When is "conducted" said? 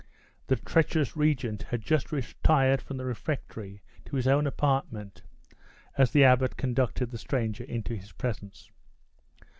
6.57-7.11